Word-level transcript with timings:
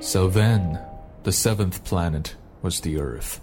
So 0.00 0.28
then, 0.28 0.78
the 1.24 1.32
seventh 1.32 1.84
planet 1.84 2.36
was 2.62 2.80
the 2.80 2.98
Earth. 2.98 3.40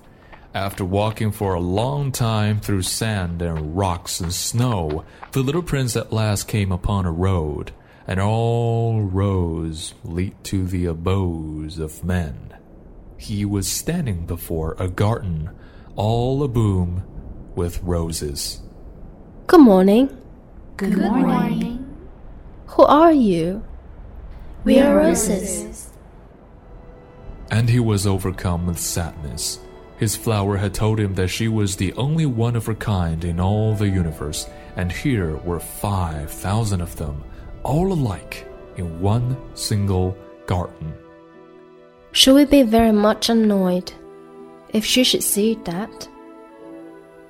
After 0.54 0.86
walking 0.86 1.32
for 1.32 1.54
a 1.54 1.60
long 1.60 2.14
time 2.14 2.62
through 2.62 2.84
sand 2.84 3.42
and 3.42 3.76
rocks 3.76 4.22
and 4.22 4.34
snow, 4.34 5.04
the 5.34 5.42
little 5.42 5.62
prince 5.62 5.98
at 5.98 6.14
last 6.14 6.48
came 6.48 6.72
upon 6.72 7.06
a 7.06 7.12
road, 7.12 7.72
and 8.08 8.22
all 8.22 9.02
roads 9.02 9.96
lead 10.06 10.42
to 10.46 10.66
the 10.66 10.86
abodes 10.86 11.78
of 11.78 12.06
men. 12.06 12.54
He 13.18 13.44
was 13.44 13.68
standing 13.68 14.26
before 14.26 14.76
a 14.80 14.88
garden, 14.88 15.50
all 15.98 16.42
aboom 16.42 17.04
with 17.54 17.84
roses. 17.84 18.62
Good 19.48 19.62
morning. 19.62 20.10
Good, 20.78 20.98
morning. 20.98 21.86
Who 22.68 22.84
are 22.84 23.14
you? 23.14 23.64
We 24.64 24.80
are 24.80 24.96
roses. 24.96 25.92
And 27.52 27.70
he 27.70 27.80
was 27.80 28.08
overcome 28.08 28.68
with 28.68 28.80
sadness. 28.80 29.60
His 29.98 30.16
flower 30.16 30.58
had 30.58 30.74
told 30.74 31.00
him 31.00 31.16
that 31.16 31.30
she 31.30 31.48
was 31.48 31.76
the 31.76 31.94
only 31.94 32.26
one 32.26 32.56
of 32.56 32.66
her 32.66 32.76
kind 32.76 33.24
in 33.24 33.40
all 33.40 33.76
the 33.76 33.88
universe, 33.88 34.50
and 34.76 34.92
here 34.92 35.38
were 35.38 35.60
5,000 35.60 36.82
of 36.82 36.96
them, 36.98 37.24
all 37.64 37.94
alike, 37.94 38.48
in 38.78 39.00
one 39.00 39.38
single 39.56 40.18
garden. 40.48 40.94
Should 42.12 42.36
we 42.36 42.46
be 42.46 42.64
very 42.64 42.92
much 42.92 43.30
annoyed 43.30 43.94
if 44.70 44.84
she 44.84 45.04
should 45.04 45.24
see 45.24 45.56
that? 45.64 46.10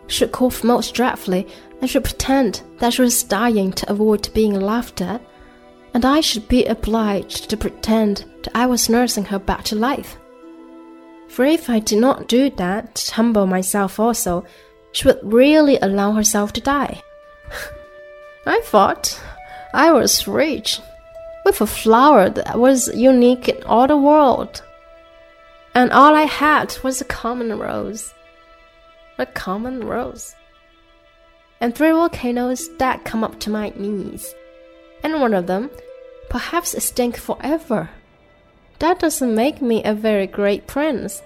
Should 0.07 0.31
cough 0.31 0.63
most 0.63 0.93
dreadfully 0.93 1.47
and 1.81 1.89
should 1.89 2.03
pretend 2.03 2.61
that 2.77 2.93
she 2.93 3.01
was 3.01 3.23
dying 3.23 3.73
to 3.73 3.91
avoid 3.91 4.33
being 4.33 4.59
laughed 4.59 5.01
at, 5.01 5.21
and 5.95 6.03
I 6.03 6.19
should 6.19 6.49
be 6.49 6.65
obliged 6.65 7.49
to 7.49 7.55
pretend 7.55 8.25
that 8.43 8.51
I 8.53 8.65
was 8.65 8.89
nursing 8.89 9.23
her 9.25 9.39
back 9.39 9.63
to 9.63 9.75
life. 9.75 10.17
For 11.29 11.45
if 11.45 11.69
I 11.69 11.79
did 11.79 11.99
not 11.99 12.27
do 12.27 12.49
that, 12.57 12.95
to 12.95 13.13
humble 13.13 13.47
myself 13.47 13.97
also, 13.97 14.43
she 14.91 15.07
would 15.07 15.19
really 15.23 15.77
allow 15.77 16.11
herself 16.11 16.51
to 16.53 16.61
die. 16.61 17.01
I 18.45 18.59
thought 18.65 19.17
I 19.73 19.93
was 19.93 20.27
rich, 20.27 20.81
with 21.45 21.61
a 21.61 21.65
flower 21.65 22.29
that 22.29 22.59
was 22.59 22.93
unique 22.93 23.47
in 23.47 23.63
all 23.63 23.87
the 23.87 23.95
world. 23.95 24.61
And 25.73 25.91
all 25.91 26.13
I 26.13 26.23
had 26.23 26.77
was 26.83 26.99
a 26.99 27.05
common 27.05 27.57
rose. 27.57 28.13
A 29.17 29.25
common 29.25 29.79
rose. 29.79 30.35
And 31.61 31.73
three 31.73 31.91
volcanoes 31.91 32.67
that 32.79 33.05
come 33.05 33.23
up 33.23 33.39
to 33.39 33.49
my 33.49 33.71
knees. 33.77 34.35
And 35.05 35.21
one 35.21 35.35
of 35.35 35.45
them, 35.45 35.69
perhaps, 36.29 36.83
stink 36.83 37.15
forever. 37.15 37.91
That 38.79 38.97
doesn't 38.97 39.35
make 39.35 39.61
me 39.61 39.83
a 39.83 39.93
very 39.93 40.25
great 40.25 40.65
prince. 40.65 41.21